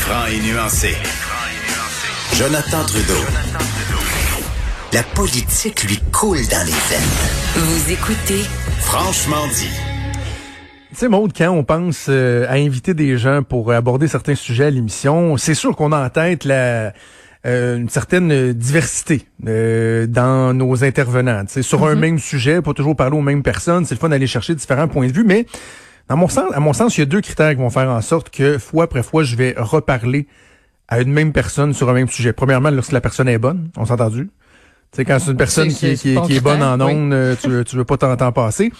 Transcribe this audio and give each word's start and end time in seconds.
Franc 0.00 0.26
et 0.26 0.40
nuancé. 0.40 0.94
Jonathan 2.34 2.84
Trudeau. 2.86 3.20
La 4.92 5.02
politique 5.02 5.84
lui 5.84 5.98
coule 6.10 6.38
dans 6.48 6.66
les 6.66 6.72
veines. 6.72 7.54
Vous 7.54 7.92
écoutez 7.92 8.42
Franchement 8.80 9.46
dit. 9.54 9.68
Tu 10.90 10.96
sais, 10.96 11.08
Maude, 11.08 11.32
quand 11.36 11.50
on 11.50 11.64
pense 11.64 12.06
euh, 12.08 12.46
à 12.48 12.54
inviter 12.54 12.94
des 12.94 13.18
gens 13.18 13.42
pour 13.42 13.72
aborder 13.72 14.08
certains 14.08 14.34
sujets 14.34 14.64
à 14.64 14.70
l'émission, 14.70 15.36
c'est 15.36 15.54
sûr 15.54 15.76
qu'on 15.76 15.92
a 15.92 16.06
en 16.06 16.08
tête 16.08 16.44
la, 16.44 16.92
euh, 17.46 17.76
une 17.76 17.90
certaine 17.90 18.52
diversité 18.52 19.22
euh, 19.46 20.06
dans 20.06 20.54
nos 20.54 20.82
intervenants. 20.82 21.44
Tu 21.44 21.52
sais, 21.52 21.62
sur 21.62 21.86
un 21.86 21.94
même 21.94 22.18
sujet, 22.18 22.62
pas 22.62 22.72
toujours 22.72 22.96
parler 22.96 23.16
aux 23.16 23.22
mêmes 23.22 23.42
personnes, 23.42 23.84
c'est 23.84 23.94
le 23.94 24.00
fun 24.00 24.08
d'aller 24.08 24.26
chercher 24.26 24.54
différents 24.54 24.88
points 24.88 25.08
de 25.08 25.12
vue, 25.12 25.24
mais 25.24 25.46
dans 26.08 26.16
mon 26.16 26.28
sens, 26.28 26.50
à 26.52 26.60
mon 26.60 26.72
sens, 26.72 26.96
il 26.96 27.00
y 27.00 27.02
a 27.02 27.06
deux 27.06 27.20
critères 27.20 27.50
qui 27.50 27.56
vont 27.60 27.70
faire 27.70 27.88
en 27.90 28.00
sorte 28.00 28.30
que 28.30 28.58
fois 28.58 28.84
après 28.84 29.02
fois, 29.02 29.22
je 29.22 29.36
vais 29.36 29.54
reparler 29.56 30.26
à 30.88 31.00
une 31.00 31.12
même 31.12 31.32
personne 31.32 31.72
sur 31.72 31.88
un 31.88 31.92
même 31.92 32.08
sujet. 32.08 32.32
Premièrement, 32.32 32.70
lorsque 32.70 32.92
la 32.92 33.00
personne 33.00 33.28
est 33.28 33.38
bonne, 33.38 33.70
on 33.76 33.84
s'est 33.86 33.92
entendu. 33.92 34.28
Tu 34.92 34.96
sais, 34.96 35.04
quand 35.04 35.20
c'est 35.20 35.30
une 35.30 35.36
personne 35.36 35.68
qui, 35.68 35.86
est 35.86 36.40
bonne 36.42 36.62
en 36.64 36.80
ondes, 36.80 37.12
euh, 37.12 37.36
tu, 37.40 37.48
veux- 37.48 37.62
tu 37.62 37.76
veux 37.76 37.84
pas 37.84 37.96
t'en 37.96 38.32
passer. 38.32 38.72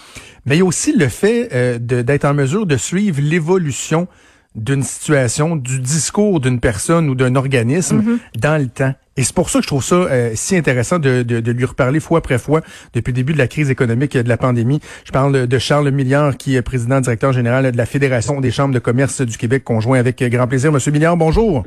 Mais 0.45 0.55
il 0.55 0.59
y 0.59 0.61
a 0.61 0.65
aussi 0.65 0.93
le 0.93 1.07
fait 1.07 1.47
euh, 1.53 1.79
d'être 1.79 2.25
en 2.25 2.33
mesure 2.33 2.65
de 2.65 2.75
suivre 2.75 3.21
l'évolution 3.21 4.09
d'une 4.55 4.83
situation, 4.83 5.55
du 5.55 5.79
discours 5.79 6.39
d'une 6.39 6.59
personne 6.59 7.09
ou 7.09 7.15
d'un 7.15 7.35
organisme 7.35 8.01
Mm-hmm. 8.01 8.39
dans 8.39 8.61
le 8.61 8.67
temps. 8.67 8.93
Et 9.17 9.23
c'est 9.23 9.35
pour 9.35 9.49
ça 9.49 9.59
que 9.59 9.63
je 9.63 9.67
trouve 9.67 9.83
ça 9.83 9.95
euh, 9.95 10.31
si 10.35 10.55
intéressant 10.55 10.97
de, 10.97 11.23
de, 11.23 11.39
de 11.39 11.51
lui 11.51 11.65
reparler 11.65 11.99
fois 11.99 12.19
après 12.19 12.39
fois 12.39 12.61
depuis 12.93 13.11
le 13.11 13.15
début 13.15 13.33
de 13.33 13.37
la 13.37 13.47
crise 13.47 13.69
économique 13.69 14.15
et 14.15 14.23
de 14.23 14.29
la 14.29 14.37
pandémie. 14.37 14.79
Je 15.05 15.11
parle 15.11 15.47
de 15.47 15.59
Charles 15.59 15.91
Milliard, 15.91 16.37
qui 16.37 16.55
est 16.55 16.61
président 16.61 17.01
directeur 17.01 17.33
général 17.33 17.71
de 17.71 17.77
la 17.77 17.85
Fédération 17.85 18.39
des 18.39 18.51
chambres 18.51 18.73
de 18.73 18.79
commerce 18.79 19.21
du 19.21 19.37
Québec, 19.37 19.63
conjoint 19.63 19.99
avec 19.99 20.23
grand 20.23 20.47
plaisir. 20.47 20.71
Monsieur 20.71 20.91
Milliard, 20.91 21.17
bonjour. 21.17 21.65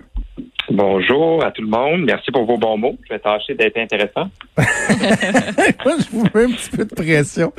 Bonjour 0.77 1.45
à 1.45 1.53
tout 1.53 1.63
le 1.63 1.69
monde. 1.69 2.05
Merci 2.05 2.33
pour 2.33 2.45
vos 2.47 2.59
bons 2.59 2.77
mots. 2.77 2.97
Je 3.09 3.15
vais 3.15 3.21
tâcher 3.21 3.55
d'être 3.55 3.77
intéressant. 3.79 4.29
Moi, 4.59 5.95
je 6.01 6.11
vous 6.11 6.25
mets 6.35 6.45
un 6.45 6.51
petit 6.51 6.71
peu 6.71 6.85
de 6.85 6.93
pression. 6.95 7.53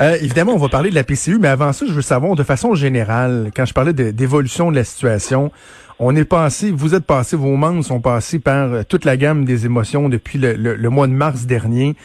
Euh, 0.00 0.16
évidemment, 0.22 0.52
on 0.52 0.58
va 0.58 0.68
parler 0.68 0.90
de 0.90 0.94
la 0.94 1.02
PCU, 1.02 1.38
mais 1.40 1.48
avant 1.48 1.72
ça, 1.72 1.84
je 1.86 1.92
veux 1.92 2.00
savoir 2.00 2.36
de 2.36 2.44
façon 2.44 2.74
générale, 2.76 3.50
quand 3.56 3.64
je 3.64 3.74
parlais 3.74 3.92
de- 3.92 4.12
d'évolution 4.12 4.70
de, 4.70 4.76
la 4.76 4.84
situation, 4.84 5.50
on 5.98 6.14
est 6.14 6.24
passé, 6.24 6.70
vous 6.70 6.94
êtes 6.94 7.04
passé, 7.04 7.34
vos 7.34 7.56
membres 7.56 7.82
sont 7.82 8.00
passés 8.00 8.38
par 8.38 8.72
euh, 8.72 8.82
toute 8.88 9.04
la 9.04 9.16
gamme 9.16 9.44
des 9.44 9.66
émotions 9.66 10.08
depuis 10.08 10.38
le, 10.38 10.52
le- 10.52 10.76
le 10.76 10.90
mois 10.90 11.08
de 11.08 11.12
mars 11.12 11.46
dernier. 11.46 11.96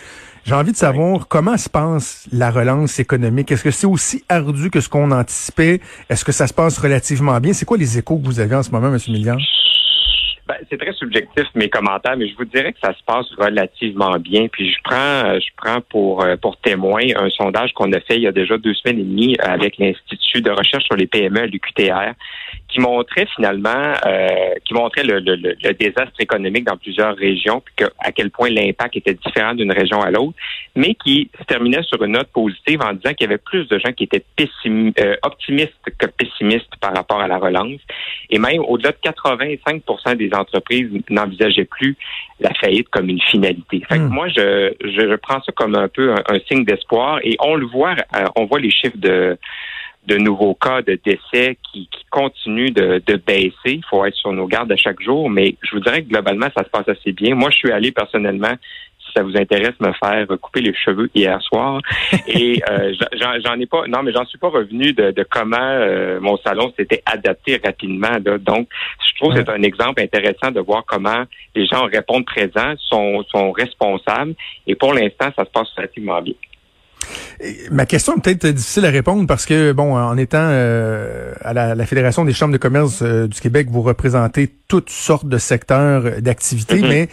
J'ai 0.45 0.55
envie 0.55 0.71
de 0.71 0.77
savoir 0.77 1.27
comment 1.27 1.57
se 1.57 1.69
passe 1.69 2.27
la 2.31 2.49
relance 2.49 2.99
économique. 2.99 3.51
Est-ce 3.51 3.63
que 3.63 3.71
c'est 3.71 3.87
aussi 3.87 4.23
ardu 4.29 4.71
que 4.71 4.79
ce 4.81 4.89
qu'on 4.89 5.11
anticipait? 5.11 5.79
Est-ce 6.09 6.25
que 6.25 6.31
ça 6.31 6.47
se 6.47 6.53
passe 6.53 6.79
relativement 6.79 7.39
bien? 7.39 7.53
C'est 7.53 7.65
quoi 7.65 7.77
les 7.77 7.99
échos 7.99 8.17
que 8.17 8.25
vous 8.25 8.39
avez 8.39 8.55
en 8.55 8.63
ce 8.63 8.71
moment, 8.71 8.87
M. 8.87 8.97
Milliard? 9.09 9.37
Ben, 10.47 10.57
c'est 10.69 10.77
très 10.77 10.93
subjectif 10.93 11.45
mes 11.55 11.69
commentaires, 11.69 12.15
mais 12.17 12.27
je 12.27 12.35
vous 12.35 12.45
dirais 12.45 12.71
que 12.71 12.77
ça 12.79 12.93
se 12.93 13.03
passe 13.03 13.25
relativement 13.35 14.17
bien. 14.19 14.47
Puis 14.47 14.71
je 14.71 14.77
prends, 14.83 14.95
euh, 15.25 15.39
je 15.39 15.49
prends 15.57 15.81
pour 15.89 16.23
euh, 16.23 16.35
pour 16.37 16.55
témoin 16.57 17.01
un 17.15 17.31
sondage 17.31 17.73
qu'on 17.73 17.91
a 17.93 17.99
fait 17.99 18.17
il 18.17 18.21
y 18.21 18.27
a 18.27 18.31
déjà 18.31 18.55
deux 18.59 18.75
semaines 18.75 18.99
et 18.99 19.03
demie 19.03 19.35
avec 19.39 19.77
l'Institut 19.79 20.41
de 20.41 20.51
recherche 20.51 20.83
sur 20.83 20.95
les 20.97 21.07
PME 21.07 21.39
à 21.41 21.45
l'UQTR, 21.47 22.13
qui 22.67 22.79
montrait 22.79 23.25
finalement, 23.35 23.93
euh, 24.05 24.27
qui 24.65 24.75
montrait 24.75 25.03
le, 25.03 25.19
le- 25.19 25.35
le- 25.35 25.73
désastre 25.73 26.13
économique 26.19 26.65
dans 26.65 26.77
plusieurs 26.77 27.15
régions, 27.15 27.61
puis 27.65 27.73
que, 27.77 27.85
à 27.99 28.11
quel 28.11 28.29
point 28.29 28.49
l'impact 28.49 28.97
était 28.97 29.15
différent 29.15 29.55
d'une 29.55 29.71
région 29.71 29.99
à 30.01 30.11
l'autre, 30.11 30.35
mais 30.75 30.93
qui 30.93 31.31
se 31.39 31.43
terminait 31.45 31.81
sur 31.83 32.03
une 32.03 32.11
note 32.11 32.27
positive 32.31 32.81
en 32.83 32.93
disant 32.93 33.13
qu'il 33.15 33.25
y 33.25 33.29
avait 33.33 33.39
plus 33.39 33.67
de 33.67 33.79
gens 33.79 33.91
qui 33.93 34.03
étaient 34.03 34.23
euh, 34.67 35.15
optimistes 35.23 35.73
que 35.97 36.05
pessimistes 36.05 36.75
par 36.79 36.93
rapport 36.95 37.19
à 37.19 37.27
la 37.27 37.37
relance. 37.39 37.81
Et 38.29 38.37
même 38.37 38.61
au-delà 38.67 38.91
de 38.91 38.97
85 39.01 39.81
des 40.17 40.29
entreprises 40.35 40.89
n'envisageaient 41.09 41.65
plus 41.65 41.95
la 42.39 42.53
faillite 42.53 42.89
comme 42.89 43.09
une 43.09 43.21
finalité. 43.21 43.81
Fait 43.89 43.97
que 43.97 44.03
Hmm. 44.03 44.13
moi, 44.13 44.27
je, 44.27 44.73
je, 44.83 45.01
je 45.09 45.15
prends 45.15 45.41
ça 45.41 45.51
comme 45.53 45.75
un 45.75 45.87
peu 45.87 46.11
un, 46.13 46.23
un 46.27 46.39
signe 46.47 46.65
d'espoir 46.65 47.19
et 47.23 47.35
on 47.39 47.55
le 47.55 47.65
voit, 47.65 47.95
euh, 48.15 48.25
on 48.35 48.45
voit 48.45 48.59
les 48.59 48.71
chiffres 48.71 48.97
de 48.97 49.37
de 50.07 50.17
nouveaux 50.17 50.53
cas 50.53 50.83
de 50.83 50.99
décès 51.03 51.57
qui, 51.63 51.87
qui 51.91 52.05
continuent 52.11 52.71
de, 52.71 53.01
de 53.07 53.15
baisser. 53.15 53.51
Il 53.65 53.83
faut 53.89 54.05
être 54.05 54.13
sur 54.13 54.31
nos 54.33 54.45
gardes 54.45 54.71
à 54.71 54.75
chaque 54.75 55.01
jour, 55.01 55.31
mais 55.31 55.55
je 55.63 55.71
vous 55.75 55.79
dirais 55.81 56.03
que 56.03 56.09
globalement, 56.09 56.45
ça 56.55 56.63
se 56.63 56.69
passe 56.69 56.87
assez 56.87 57.11
bien. 57.11 57.33
Moi, 57.33 57.49
je 57.49 57.55
suis 57.57 57.71
allé 57.71 57.91
personnellement 57.91 58.53
ça 59.15 59.23
vous 59.23 59.37
intéresse, 59.37 59.73
me 59.79 59.91
faire 59.93 60.27
couper 60.41 60.61
les 60.61 60.73
cheveux 60.73 61.09
hier 61.15 61.41
soir. 61.41 61.81
Et 62.27 62.61
euh, 62.69 62.93
j'en 63.43 63.59
ai 63.59 63.65
pas, 63.65 63.87
non, 63.87 64.03
mais 64.03 64.11
j'en 64.11 64.25
suis 64.25 64.37
pas 64.37 64.49
revenu 64.49 64.93
de, 64.93 65.11
de 65.11 65.25
comment 65.29 65.57
euh, 65.59 66.19
mon 66.19 66.37
salon 66.37 66.73
s'était 66.77 67.01
adapté 67.05 67.59
rapidement. 67.63 68.17
là. 68.23 68.37
Donc, 68.37 68.67
je 69.07 69.19
trouve 69.19 69.33
que 69.33 69.39
c'est 69.39 69.49
un 69.49 69.61
exemple 69.61 70.01
intéressant 70.01 70.51
de 70.51 70.59
voir 70.59 70.83
comment 70.85 71.23
les 71.55 71.65
gens 71.65 71.85
répondent 71.85 72.25
présents, 72.25 72.73
sont, 72.77 73.23
sont 73.31 73.51
responsables. 73.51 74.33
Et 74.67 74.75
pour 74.75 74.93
l'instant, 74.93 75.29
ça 75.37 75.45
se 75.45 75.49
passe 75.51 75.69
relativement 75.75 76.21
bien. 76.21 76.33
Ma 77.71 77.85
question 77.85 78.15
est 78.15 78.21
peut-être 78.21 78.47
difficile 78.47 78.85
à 78.85 78.89
répondre 78.89 79.27
parce 79.27 79.45
que, 79.45 79.71
bon, 79.73 79.95
en 79.95 80.17
étant 80.17 80.39
euh, 80.41 81.33
à 81.41 81.53
la, 81.53 81.75
la 81.75 81.85
Fédération 81.85 82.25
des 82.25 82.33
chambres 82.33 82.53
de 82.53 82.57
commerce 82.57 83.01
euh, 83.01 83.27
du 83.27 83.39
Québec, 83.39 83.67
vous 83.69 83.81
représentez 83.81 84.47
toutes 84.67 84.89
sortes 84.89 85.27
de 85.27 85.37
secteurs 85.37 86.21
d'activité, 86.21 86.81
Mhm. 86.81 86.87
mais 86.87 87.09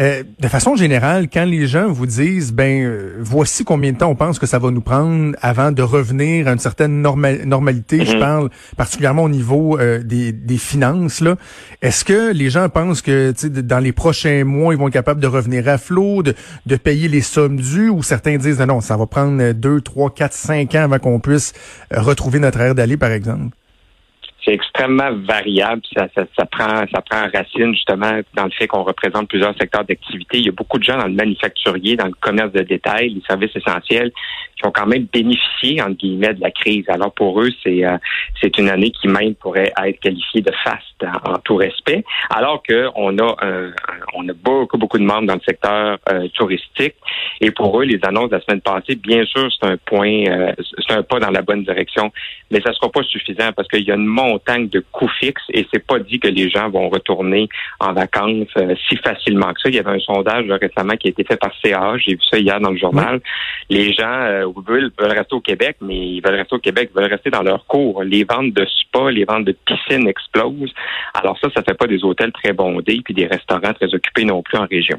euh, 0.00 0.22
de 0.40 0.48
façon 0.48 0.76
générale, 0.76 1.28
quand 1.30 1.44
les 1.44 1.66
gens 1.66 1.90
vous 1.92 2.06
disent, 2.06 2.52
ben, 2.52 2.84
euh, 2.84 3.16
voici 3.20 3.64
combien 3.64 3.92
de 3.92 3.98
temps 3.98 4.08
on 4.08 4.14
pense 4.14 4.38
que 4.38 4.46
ça 4.46 4.58
va 4.58 4.70
nous 4.70 4.80
prendre 4.80 5.34
avant 5.42 5.72
de 5.72 5.82
revenir 5.82 6.46
à 6.48 6.52
une 6.52 6.58
certaine 6.60 7.02
norma- 7.02 7.44
normalité, 7.44 8.04
je 8.06 8.12
Mhm. 8.14 8.18
parle 8.20 8.50
particulièrement 8.76 9.24
au 9.24 9.28
niveau 9.28 9.78
euh, 9.78 10.02
des, 10.02 10.32
des 10.32 10.58
finances, 10.58 11.20
là, 11.20 11.36
est-ce 11.82 12.04
que 12.04 12.32
les 12.32 12.50
gens 12.50 12.68
pensent 12.68 13.02
que, 13.02 13.32
dans 13.60 13.80
les 13.80 13.92
prochains 13.92 14.44
mois, 14.44 14.72
ils 14.72 14.78
vont 14.78 14.86
être 14.88 14.94
capables 14.94 15.20
de 15.20 15.26
revenir 15.26 15.68
à 15.68 15.78
flot, 15.78 16.22
de, 16.22 16.34
de 16.66 16.76
payer 16.76 17.08
les 17.08 17.20
sommes 17.20 17.56
dues, 17.56 17.88
ou 17.90 18.02
certains 18.02 18.36
disent, 18.36 18.60
non, 18.60 18.66
non, 18.66 18.80
ça 18.80 18.96
va 18.96 19.06
prendre 19.06 19.52
deux, 19.52 19.80
trois, 19.80 20.08
quatre, 20.10 20.34
cinq 20.34 20.74
ans 20.76 20.84
avant 20.84 20.98
qu'on 21.00 21.18
puisse 21.20 21.52
euh, 21.92 22.00
retrouver 22.00 22.38
notre 22.38 22.60
air 22.60 22.74
d'aller, 22.74 22.96
par 22.96 23.10
exemple? 23.10 23.54
C'est 24.44 24.52
extrêmement 24.52 25.10
variable. 25.12 25.82
Ça, 25.96 26.08
ça, 26.14 26.24
ça 26.36 26.44
prend, 26.46 26.84
ça 26.92 27.00
prend 27.02 27.22
racine 27.32 27.74
justement 27.74 28.20
dans 28.34 28.44
le 28.44 28.50
fait 28.50 28.66
qu'on 28.66 28.82
représente 28.82 29.28
plusieurs 29.28 29.56
secteurs 29.56 29.84
d'activité. 29.84 30.38
Il 30.38 30.46
y 30.46 30.48
a 30.48 30.52
beaucoup 30.52 30.78
de 30.78 30.84
gens 30.84 30.98
dans 30.98 31.06
le 31.06 31.14
manufacturier, 31.14 31.96
dans 31.96 32.06
le 32.06 32.14
commerce 32.20 32.52
de 32.52 32.62
détail, 32.62 33.10
les 33.10 33.22
services 33.28 33.54
essentiels, 33.54 34.10
qui 34.56 34.66
ont 34.66 34.72
quand 34.72 34.86
même 34.86 35.06
bénéficié 35.12 35.80
entre 35.82 35.96
guillemets 35.96 36.34
de 36.34 36.40
la 36.40 36.50
crise. 36.50 36.84
Alors 36.88 37.12
pour 37.12 37.40
eux, 37.40 37.50
c'est 37.62 37.84
euh, 37.84 37.96
c'est 38.40 38.56
une 38.58 38.68
année 38.68 38.90
qui 38.90 39.08
même 39.08 39.34
pourrait 39.34 39.72
être 39.84 40.00
qualifiée 40.00 40.40
de 40.40 40.52
faste 40.64 41.04
en, 41.24 41.38
tout 41.38 41.56
respect. 41.56 42.04
Alors 42.30 42.62
que 42.62 42.88
on 42.94 43.16
a 43.18 43.36
un- 43.42 43.72
on 44.14 44.28
a 44.28 44.32
beaucoup 44.32 44.78
beaucoup 44.78 44.98
de 44.98 45.04
membres 45.04 45.26
dans 45.26 45.34
le 45.34 45.40
secteur 45.46 45.98
euh, 46.10 46.28
touristique 46.34 46.94
et 47.40 47.50
pour 47.50 47.80
eux, 47.80 47.84
les 47.84 47.98
annonces 48.04 48.30
de 48.30 48.36
la 48.36 48.40
semaine 48.42 48.60
passée, 48.60 48.94
bien 48.96 49.24
sûr, 49.24 49.48
c'est 49.52 49.66
un 49.68 49.76
point, 49.76 50.24
euh, 50.28 50.52
c'est 50.86 50.94
un 50.94 51.02
pas 51.02 51.18
dans 51.18 51.30
la 51.30 51.42
bonne 51.42 51.64
direction, 51.64 52.12
mais 52.50 52.60
ça 52.60 52.72
sera 52.72 52.90
pas 52.90 53.02
suffisant 53.02 53.52
parce 53.54 53.68
qu'il 53.68 53.82
y 53.86 53.90
a 53.90 53.94
une 53.94 54.06
montagne 54.06 54.31
de 54.58 54.84
coûts 54.92 55.10
fixes 55.20 55.42
et 55.50 55.66
c'est 55.72 55.84
pas 55.84 55.98
dit 55.98 56.18
que 56.18 56.28
les 56.28 56.48
gens 56.48 56.68
vont 56.70 56.88
retourner 56.88 57.48
en 57.80 57.92
vacances 57.92 58.48
euh, 58.56 58.74
si 58.88 58.96
facilement 58.96 59.52
que 59.52 59.60
ça. 59.60 59.68
Il 59.68 59.74
y 59.74 59.78
avait 59.78 59.90
un 59.90 60.00
sondage 60.00 60.46
là, 60.46 60.58
récemment 60.60 60.96
qui 60.96 61.08
a 61.08 61.10
été 61.10 61.24
fait 61.24 61.36
par 61.36 61.52
CA, 61.62 61.96
j'ai 61.98 62.12
vu 62.12 62.20
ça 62.30 62.38
hier 62.38 62.60
dans 62.60 62.70
le 62.70 62.78
journal. 62.78 63.20
Les 63.70 63.92
gens 63.92 64.04
euh, 64.04 64.46
veulent, 64.66 64.90
veulent 64.98 65.16
rester 65.16 65.34
au 65.34 65.40
Québec, 65.40 65.76
mais 65.80 65.98
ils 65.98 66.20
veulent 66.20 66.36
rester 66.36 66.56
au 66.56 66.60
Québec, 66.60 66.90
ils 66.94 67.00
veulent 67.00 67.10
rester 67.10 67.30
dans 67.30 67.42
leur 67.42 67.66
cours. 67.66 68.02
Les 68.02 68.24
ventes 68.24 68.52
de 68.52 68.66
spa, 68.66 69.10
les 69.10 69.24
ventes 69.24 69.44
de 69.44 69.56
piscines 69.64 70.06
explosent. 70.08 70.72
Alors 71.14 71.38
ça, 71.38 71.48
ça 71.54 71.62
fait 71.62 71.76
pas 71.76 71.86
des 71.86 72.04
hôtels 72.04 72.32
très 72.32 72.52
bondés 72.52 73.00
puis 73.04 73.14
des 73.14 73.26
restaurants 73.26 73.72
très 73.72 73.94
occupés 73.94 74.24
non 74.24 74.42
plus 74.42 74.58
en 74.58 74.66
région. 74.66 74.98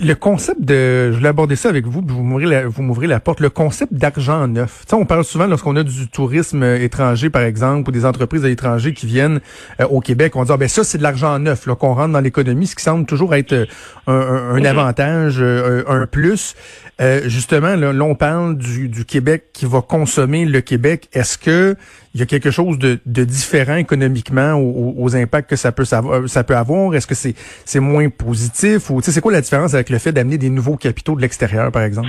Le 0.00 0.14
concept 0.14 0.60
de, 0.60 1.12
je 1.12 1.16
voulais 1.16 1.28
aborder 1.28 1.54
ça 1.54 1.68
avec 1.68 1.86
vous, 1.86 2.02
vous 2.04 2.22
m'ouvrez 2.24 2.46
la, 2.46 2.66
vous 2.66 2.82
m'ouvrez 2.82 3.06
la 3.06 3.20
porte. 3.20 3.38
Le 3.38 3.48
concept 3.48 3.92
d'argent 3.92 4.48
neuf. 4.48 4.80
Tu 4.80 4.90
sais, 4.90 4.96
on 4.96 5.06
parle 5.06 5.22
souvent 5.22 5.46
lorsqu'on 5.46 5.76
a 5.76 5.84
du 5.84 6.08
tourisme 6.08 6.64
euh, 6.64 6.82
étranger, 6.82 7.30
par 7.30 7.42
exemple, 7.42 7.88
ou 7.88 7.92
des 7.92 8.04
entreprises 8.04 8.44
à 8.44 8.48
l'étranger 8.48 8.92
qui 8.92 9.06
viennent 9.06 9.40
euh, 9.80 9.86
au 9.86 10.00
Québec, 10.00 10.34
on 10.34 10.42
dit 10.42 10.50
ah, 10.52 10.56
ben 10.56 10.68
ça 10.68 10.82
c'est 10.82 10.98
de 10.98 11.04
l'argent 11.04 11.38
neuf, 11.38 11.66
là 11.66 11.76
qu'on 11.76 11.94
rentre 11.94 12.12
dans 12.12 12.20
l'économie, 12.20 12.66
ce 12.66 12.74
qui 12.74 12.82
semble 12.82 13.06
toujours 13.06 13.36
être 13.36 13.52
euh, 13.52 13.66
un, 14.08 14.14
un- 14.14 14.54
un 14.56 14.64
avantage, 14.64 15.36
euh, 15.38 15.84
un, 15.86 16.02
un 16.02 16.06
plus. 16.08 16.56
Euh, 17.00 17.22
justement, 17.26 17.76
là, 17.76 17.92
là, 17.92 18.04
on 18.04 18.16
parle 18.16 18.56
du, 18.58 18.88
du 18.88 19.04
Québec 19.04 19.44
qui 19.52 19.64
va 19.66 19.80
consommer 19.80 20.44
le 20.44 20.60
Québec. 20.60 21.08
Est-ce 21.12 21.38
que 21.38 21.76
il 22.14 22.20
y 22.20 22.22
a 22.22 22.26
quelque 22.26 22.50
chose 22.52 22.78
de, 22.78 23.00
de 23.06 23.24
différent 23.24 23.76
économiquement 23.76 24.54
aux, 24.54 24.94
aux 24.96 25.16
impacts 25.16 25.50
que 25.50 25.56
ça 25.56 25.72
peut 25.72 25.84
savoir- 25.84 26.28
ça 26.28 26.44
peut 26.44 26.56
avoir? 26.56 26.94
Est-ce 26.94 27.06
que 27.06 27.14
c'est 27.14 27.34
c'est 27.64 27.80
moins 27.80 28.08
positif 28.08 28.90
ou 28.90 29.00
c'est 29.02 29.20
quoi 29.20 29.32
la 29.32 29.40
différence 29.40 29.74
avec 29.74 29.90
le 29.90 29.98
fait 29.98 30.12
d'amener 30.12 30.38
des 30.38 30.50
nouveaux 30.50 30.76
capitaux 30.76 31.16
de 31.16 31.20
l'extérieur 31.22 31.72
par 31.72 31.82
exemple? 31.82 32.08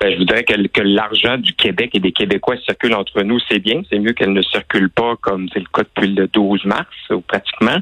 Ben, 0.00 0.12
je 0.12 0.18
voudrais 0.18 0.42
que, 0.44 0.54
que 0.68 0.80
l'argent 0.82 1.38
du 1.38 1.52
Québec 1.54 1.90
et 1.94 2.00
des 2.00 2.12
Québécois 2.12 2.56
circule 2.64 2.94
entre 2.94 3.22
nous, 3.22 3.38
c'est 3.48 3.58
bien. 3.60 3.82
C'est 3.88 3.98
mieux 3.98 4.12
qu'elle 4.12 4.32
ne 4.32 4.42
circule 4.42 4.90
pas 4.90 5.14
comme 5.20 5.48
c'est 5.52 5.60
le 5.60 5.66
cas 5.72 5.82
depuis 5.82 6.12
le 6.14 6.26
12 6.26 6.64
mars, 6.64 6.88
ou 7.10 7.20
pratiquement. 7.20 7.76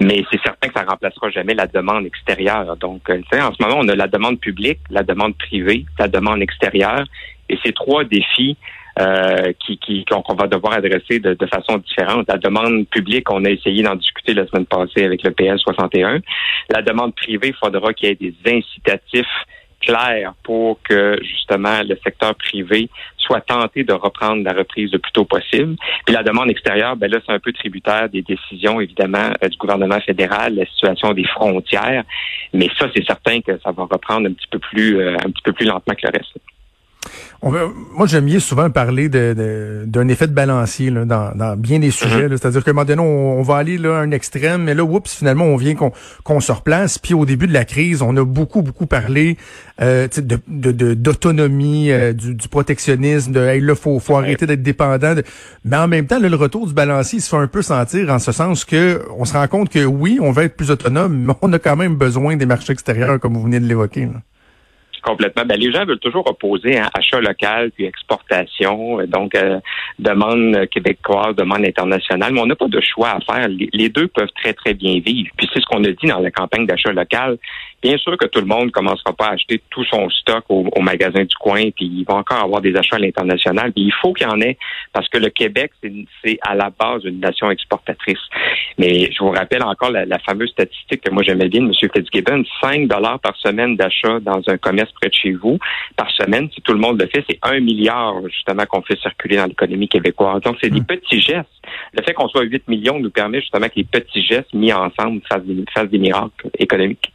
Mais 0.00 0.24
c'est 0.30 0.40
certain 0.42 0.68
que 0.68 0.74
ça 0.74 0.84
remplacera 0.88 1.28
jamais 1.30 1.54
la 1.54 1.66
demande 1.66 2.06
extérieure. 2.06 2.76
Donc, 2.76 3.02
euh, 3.10 3.20
en 3.32 3.52
ce 3.52 3.62
moment, 3.62 3.78
on 3.80 3.88
a 3.88 3.96
la 3.96 4.06
demande 4.06 4.38
publique, 4.40 4.78
la 4.90 5.02
demande 5.02 5.36
privée, 5.36 5.84
la 5.98 6.08
demande 6.08 6.40
extérieure. 6.40 7.04
Et 7.48 7.58
ces 7.64 7.72
trois 7.72 8.04
défis 8.04 8.56
euh, 8.98 9.52
qui, 9.60 10.04
qu'on 10.04 10.34
va 10.34 10.46
devoir 10.46 10.74
adresser 10.74 11.18
de, 11.18 11.34
de, 11.34 11.46
façon 11.46 11.78
différente. 11.78 12.26
La 12.28 12.38
demande 12.38 12.86
publique, 12.88 13.30
on 13.30 13.44
a 13.44 13.50
essayé 13.50 13.82
d'en 13.82 13.94
discuter 13.94 14.34
la 14.34 14.46
semaine 14.46 14.66
passée 14.66 15.04
avec 15.04 15.22
le 15.22 15.32
PL 15.32 15.58
61. 15.58 16.20
La 16.70 16.82
demande 16.82 17.14
privée, 17.14 17.48
il 17.48 17.54
faudra 17.54 17.92
qu'il 17.92 18.08
y 18.08 18.12
ait 18.12 18.14
des 18.14 18.34
incitatifs 18.46 19.26
clair 19.80 20.34
pour 20.42 20.80
que 20.82 21.18
justement 21.22 21.82
le 21.82 21.96
secteur 22.02 22.34
privé 22.34 22.88
soit 23.18 23.40
tenté 23.40 23.84
de 23.84 23.92
reprendre 23.92 24.44
la 24.44 24.52
reprise 24.52 24.92
le 24.92 24.98
plus 24.98 25.12
tôt 25.12 25.24
possible. 25.24 25.76
Puis 26.04 26.14
la 26.14 26.22
demande 26.22 26.50
extérieure, 26.50 26.96
ben 26.96 27.10
là, 27.10 27.18
c'est 27.26 27.32
un 27.32 27.38
peu 27.38 27.52
tributaire 27.52 28.08
des 28.08 28.22
décisions, 28.22 28.80
évidemment, 28.80 29.30
euh, 29.42 29.48
du 29.48 29.56
gouvernement 29.56 30.00
fédéral, 30.00 30.54
la 30.54 30.66
situation 30.66 31.12
des 31.12 31.24
frontières. 31.24 32.04
Mais 32.52 32.68
ça, 32.78 32.86
c'est 32.94 33.04
certain 33.04 33.40
que 33.40 33.58
ça 33.58 33.72
va 33.72 33.84
reprendre 33.84 34.28
un 34.28 34.32
petit 34.32 34.46
peu 34.50 34.58
plus, 34.58 35.00
euh, 35.00 35.16
un 35.16 35.30
petit 35.30 35.42
peu 35.42 35.52
plus 35.52 35.66
lentement 35.66 35.94
que 35.94 36.06
le 36.06 36.18
reste. 36.18 36.38
On 37.42 37.50
moi, 37.50 38.06
j'aime 38.06 38.24
bien 38.24 38.40
souvent 38.40 38.70
parler 38.70 39.08
de, 39.08 39.84
d'un 39.86 40.08
effet 40.08 40.26
de 40.26 40.32
balancier 40.32 40.90
là, 40.90 41.04
dans, 41.04 41.32
dans 41.34 41.56
bien 41.56 41.78
des 41.78 41.90
sujets. 41.90 42.28
Mm-hmm. 42.28 42.36
C'est-à-dire 42.38 42.64
qu'à 42.64 42.70
un 42.70 42.74
moment 42.74 42.84
donné, 42.86 43.02
on, 43.02 43.42
va 43.42 43.56
aller 43.56 43.78
là, 43.78 43.98
à 43.98 44.00
un 44.00 44.10
extrême, 44.10 44.64
mais 44.64 44.74
là, 44.74 44.84
oups, 44.84 45.14
finalement, 45.14 45.44
on 45.44 45.56
vient 45.56 45.74
qu'on, 45.74 45.92
qu'on 46.24 46.40
se 46.40 46.50
replace. 46.52 46.98
Puis 46.98 47.14
au 47.14 47.26
début 47.26 47.46
de 47.46 47.52
la 47.52 47.64
crise, 47.64 48.02
on 48.02 48.16
a 48.16 48.24
beaucoup, 48.24 48.62
beaucoup 48.62 48.86
parlé 48.86 49.36
euh, 49.80 50.08
de, 50.16 50.38
de, 50.48 50.94
d'autonomie, 50.94 51.90
euh, 51.90 52.12
du, 52.12 52.34
du, 52.34 52.48
protectionnisme, 52.48 53.32
de 53.32 53.40
hey, 53.40 53.60
là, 53.60 53.74
faut, 53.74 53.98
faut 54.00 54.16
arrêter 54.16 54.46
d'être 54.46 54.62
dépendant. 54.62 55.14
Mais 55.64 55.76
en 55.76 55.88
même 55.88 56.06
temps, 56.06 56.18
là, 56.18 56.28
le 56.28 56.36
retour 56.36 56.66
du 56.66 56.72
balancier 56.72 57.20
se 57.20 57.28
fait 57.28 57.36
un 57.36 57.48
peu 57.48 57.62
sentir 57.62 58.10
en 58.10 58.18
ce 58.18 58.32
sens 58.32 58.64
que 58.64 59.02
on 59.18 59.24
se 59.24 59.34
rend 59.34 59.46
compte 59.48 59.68
que 59.68 59.84
oui, 59.84 60.18
on 60.20 60.32
va 60.32 60.44
être 60.44 60.56
plus 60.56 60.70
autonome, 60.70 61.24
mais 61.26 61.34
on 61.42 61.52
a 61.52 61.58
quand 61.58 61.76
même 61.76 61.96
besoin 61.96 62.36
des 62.36 62.46
marchés 62.46 62.72
extérieurs, 62.72 63.20
comme 63.20 63.34
vous 63.34 63.42
venez 63.42 63.60
de 63.60 63.66
l'évoquer. 63.66 64.08
Complètement. 65.06 65.44
Ben, 65.44 65.56
les 65.56 65.70
gens 65.70 65.84
veulent 65.84 66.00
toujours 66.00 66.28
opposer 66.28 66.78
hein, 66.78 66.88
achat 66.92 67.20
local 67.20 67.70
puis 67.70 67.84
exportation, 67.84 68.98
donc 69.06 69.36
euh, 69.36 69.60
demande 70.00 70.66
québécoise, 70.66 71.36
demande 71.36 71.64
internationale, 71.64 72.32
mais 72.32 72.40
on 72.40 72.46
n'a 72.46 72.56
pas 72.56 72.66
de 72.66 72.80
choix 72.80 73.10
à 73.10 73.20
faire. 73.20 73.46
Les, 73.48 73.88
deux 73.88 74.08
peuvent 74.08 74.32
très, 74.34 74.52
très 74.52 74.74
bien 74.74 74.98
vivre. 74.98 75.30
Puis 75.36 75.48
c'est 75.54 75.60
ce 75.60 75.66
qu'on 75.66 75.84
a 75.84 75.92
dit 75.92 76.08
dans 76.08 76.18
la 76.18 76.32
campagne 76.32 76.66
d'achat 76.66 76.90
local. 76.90 77.38
Bien 77.82 77.96
sûr 77.98 78.16
que 78.16 78.26
tout 78.26 78.40
le 78.40 78.46
monde 78.46 78.72
commencera 78.72 79.12
pas 79.12 79.26
à 79.26 79.34
acheter 79.34 79.62
tout 79.70 79.84
son 79.84 80.10
stock 80.10 80.44
au, 80.48 80.80
magasin 80.80 81.22
du 81.22 81.36
coin, 81.36 81.70
puis 81.70 81.86
il 81.86 82.04
va 82.04 82.14
encore 82.14 82.42
avoir 82.42 82.60
des 82.60 82.74
achats 82.74 82.96
à 82.96 82.98
l'international. 82.98 83.72
Il 83.76 83.92
faut 83.92 84.12
qu'il 84.12 84.26
y 84.26 84.30
en 84.30 84.40
ait, 84.40 84.58
parce 84.92 85.08
que 85.08 85.18
le 85.18 85.30
Québec, 85.30 85.70
c'est 86.24 86.38
à 86.42 86.56
la 86.56 86.70
base 86.70 87.04
une 87.04 87.20
nation 87.20 87.48
exportatrice. 87.48 88.18
Mais 88.76 89.12
je 89.12 89.18
vous 89.20 89.30
rappelle 89.30 89.62
encore 89.62 89.92
la, 89.92 90.18
fameuse 90.26 90.50
statistique 90.50 91.02
que 91.02 91.10
moi 91.12 91.22
j'aimais 91.22 91.48
bien 91.48 91.60
de 91.62 91.66
M. 91.66 91.90
Fitzgibbon, 91.94 92.42
5 92.60 92.88
dollars 92.88 93.20
par 93.20 93.36
semaine 93.36 93.76
d'achat 93.76 94.18
dans 94.20 94.40
un 94.48 94.56
commerce 94.56 94.90
près 95.00 95.08
de 95.08 95.14
chez 95.14 95.32
vous 95.32 95.58
par 95.96 96.10
semaine. 96.10 96.48
Si 96.54 96.60
tout 96.62 96.72
le 96.72 96.78
monde 96.78 97.00
le 97.00 97.08
fait, 97.08 97.24
c'est 97.28 97.38
un 97.42 97.60
milliard 97.60 98.14
justement 98.28 98.64
qu'on 98.66 98.82
fait 98.82 98.98
circuler 98.98 99.36
dans 99.36 99.46
l'économie 99.46 99.88
québécoise. 99.88 100.42
Donc 100.42 100.56
c'est 100.60 100.70
des 100.70 100.80
hmm. 100.80 100.86
petits 100.86 101.20
gestes. 101.20 101.48
Le 101.92 102.02
fait 102.02 102.14
qu'on 102.14 102.28
soit 102.28 102.42
8 102.42 102.68
millions 102.68 102.98
nous 102.98 103.10
permet 103.10 103.40
justement 103.40 103.68
que 103.68 103.76
les 103.76 103.84
petits 103.84 104.22
gestes 104.22 104.52
mis 104.54 104.72
ensemble 104.72 105.20
fassent 105.28 105.88
des 105.90 105.98
miracles 105.98 106.50
économiques. 106.58 107.12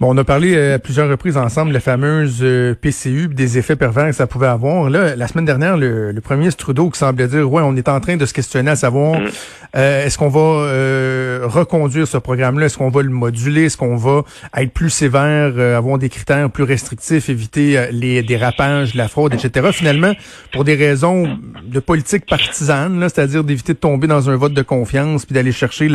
Bon, 0.00 0.14
on 0.14 0.16
a 0.16 0.22
parlé 0.22 0.54
euh, 0.54 0.76
à 0.76 0.78
plusieurs 0.78 1.08
reprises 1.08 1.36
ensemble 1.36 1.70
de 1.70 1.74
la 1.74 1.80
fameuse 1.80 2.38
euh, 2.42 2.72
PCU, 2.80 3.26
des 3.26 3.58
effets 3.58 3.74
pervers 3.74 4.06
que 4.06 4.12
ça 4.12 4.28
pouvait 4.28 4.46
avoir. 4.46 4.88
Là, 4.90 5.16
la 5.16 5.26
semaine 5.26 5.44
dernière, 5.44 5.76
le, 5.76 6.14
premier 6.22 6.40
ministre 6.40 6.62
Trudeau 6.62 6.88
qui 6.88 6.98
semblait 7.00 7.26
dire, 7.26 7.50
ouais, 7.50 7.62
on 7.64 7.74
est 7.74 7.88
en 7.88 7.98
train 7.98 8.16
de 8.16 8.24
se 8.24 8.32
questionner 8.32 8.70
à 8.70 8.76
savoir, 8.76 9.20
mm. 9.20 9.28
Euh, 9.76 10.04
est-ce 10.04 10.18
qu'on 10.18 10.28
va 10.28 11.46
reconduire 11.46 12.06
ce 12.06 12.18
programme-là, 12.18 12.66
est-ce 12.66 12.78
qu'on 12.78 12.90
va 12.90 13.02
le 13.02 13.10
moduler, 13.10 13.64
est-ce 13.64 13.76
qu'on 13.76 13.96
va 13.96 14.22
être 14.56 14.72
plus 14.72 14.90
sévère, 14.90 15.58
avoir 15.76 15.98
des 15.98 16.08
critères 16.08 16.50
plus 16.50 16.64
restrictifs, 16.64 17.28
éviter 17.28 17.88
les 17.92 18.22
dérapages, 18.22 18.94
la 18.94 19.08
fraude, 19.08 19.34
etc. 19.34 19.68
Finalement, 19.72 20.12
pour 20.52 20.64
des 20.64 20.74
raisons 20.74 21.38
de 21.64 21.80
politique 21.80 22.26
partisane, 22.26 23.00
c'est-à-dire 23.02 23.44
d'éviter 23.44 23.74
de 23.74 23.78
tomber 23.78 24.06
dans 24.06 24.30
un 24.30 24.36
vote 24.36 24.54
de 24.54 24.62
confiance 24.62 25.26
puis 25.26 25.34
d'aller 25.34 25.52
chercher 25.52 25.88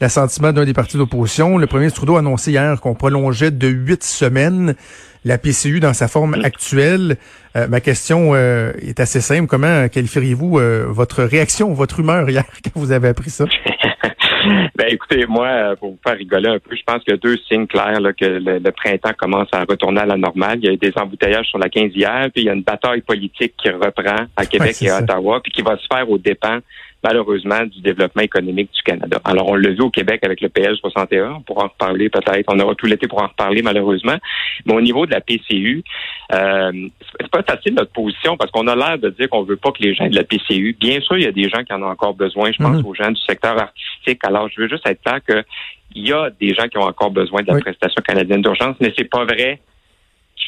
l'assentiment 0.00 0.52
d'un 0.52 0.64
des 0.64 0.74
partis 0.74 0.96
d'opposition, 0.96 1.58
le 1.58 1.66
premier 1.66 1.90
Trudeau 1.90 2.16
a 2.16 2.20
annoncé 2.20 2.52
hier 2.52 2.80
qu'on 2.80 2.94
prolongeait 2.94 3.50
de 3.50 3.68
huit 3.68 4.02
semaines 4.02 4.74
la 5.24 5.38
PCU 5.38 5.80
dans 5.80 5.92
sa 5.92 6.08
forme 6.08 6.34
actuelle. 6.44 7.16
Euh, 7.56 7.66
ma 7.68 7.80
question 7.80 8.34
euh, 8.34 8.72
est 8.80 9.00
assez 9.00 9.20
simple. 9.20 9.46
Comment 9.46 9.88
qualifieriez-vous 9.88 10.58
euh, 10.58 10.86
votre 10.88 11.22
réaction, 11.22 11.72
votre 11.72 12.00
humeur 12.00 12.28
hier 12.28 12.44
quand 12.64 12.78
vous 12.80 12.92
avez 12.92 13.08
appris 13.08 13.30
ça? 13.30 13.44
ben 14.76 14.86
écoutez, 14.88 15.26
moi, 15.26 15.74
pour 15.78 15.90
vous 15.90 15.98
faire 16.06 16.16
rigoler 16.16 16.48
un 16.48 16.58
peu, 16.58 16.76
je 16.76 16.82
pense 16.86 17.02
qu'il 17.02 17.12
y 17.12 17.16
a 17.16 17.18
deux 17.18 17.36
signes 17.48 17.66
clairs 17.66 18.00
là, 18.00 18.12
que 18.12 18.24
le, 18.24 18.70
printemps 18.70 19.14
commence 19.18 19.48
à 19.52 19.60
retourner 19.60 20.00
à 20.00 20.06
la 20.06 20.16
normale. 20.16 20.58
Il 20.62 20.66
y 20.66 20.68
a 20.68 20.72
eu 20.72 20.76
des 20.76 20.92
embouteillages 20.96 21.46
sur 21.46 21.58
la 21.58 21.68
15 21.68 21.90
hier, 21.94 22.28
puis 22.32 22.42
il 22.42 22.46
y 22.46 22.50
a 22.50 22.54
une 22.54 22.62
bataille 22.62 23.00
politique 23.00 23.54
qui 23.56 23.70
reprend 23.70 24.26
à 24.36 24.46
Québec 24.46 24.76
et 24.82 24.90
à 24.90 24.98
Ottawa, 24.98 25.40
puis 25.42 25.52
qui 25.52 25.62
va 25.62 25.76
se 25.76 25.86
faire 25.92 26.08
aux 26.08 26.18
dépens 26.18 26.58
malheureusement, 27.02 27.64
du 27.64 27.80
développement 27.80 28.22
économique 28.22 28.70
du 28.72 28.82
Canada. 28.82 29.20
Alors, 29.24 29.48
on 29.48 29.54
l'a 29.54 29.70
vu 29.70 29.80
au 29.80 29.90
Québec 29.90 30.20
avec 30.24 30.40
le 30.40 30.48
PL 30.48 30.76
61, 30.76 31.32
on 31.32 31.40
pourra 31.40 31.64
en 31.64 31.68
reparler 31.68 32.08
peut-être, 32.08 32.46
on 32.48 32.58
aura 32.58 32.74
tout 32.74 32.86
l'été 32.86 33.06
pour 33.06 33.22
en 33.22 33.28
reparler 33.28 33.62
malheureusement, 33.62 34.16
mais 34.66 34.74
au 34.74 34.80
niveau 34.80 35.06
de 35.06 35.12
la 35.12 35.20
PCU, 35.20 35.84
euh, 36.32 36.88
c'est 37.20 37.30
pas 37.30 37.42
facile 37.42 37.74
notre 37.74 37.92
position 37.92 38.36
parce 38.36 38.50
qu'on 38.50 38.66
a 38.66 38.74
l'air 38.74 38.98
de 38.98 39.10
dire 39.10 39.28
qu'on 39.28 39.42
veut 39.42 39.56
pas 39.56 39.70
que 39.70 39.82
les 39.82 39.94
gens 39.94 40.04
aient 40.04 40.10
de 40.10 40.16
la 40.16 40.24
PCU. 40.24 40.76
Bien 40.78 41.00
sûr, 41.00 41.16
il 41.16 41.24
y 41.24 41.28
a 41.28 41.32
des 41.32 41.48
gens 41.48 41.62
qui 41.62 41.72
en 41.72 41.82
ont 41.82 41.90
encore 41.90 42.14
besoin, 42.14 42.50
je 42.52 42.58
pense 42.58 42.78
mhm. 42.78 42.86
aux 42.86 42.94
gens 42.94 43.10
du 43.10 43.20
secteur 43.22 43.58
artistique. 43.58 44.20
Alors, 44.24 44.48
je 44.48 44.60
veux 44.60 44.68
juste 44.68 44.86
être 44.86 45.02
clair 45.02 45.20
que 45.26 45.44
il 45.94 46.06
y 46.06 46.12
a 46.12 46.30
des 46.30 46.54
gens 46.54 46.68
qui 46.68 46.76
ont 46.78 46.82
encore 46.82 47.10
besoin 47.10 47.42
de 47.42 47.52
la 47.52 47.58
prestation 47.60 48.02
canadienne 48.06 48.42
d'urgence, 48.42 48.76
mais 48.80 48.92
c'est 48.96 49.08
pas 49.08 49.24
vrai 49.24 49.58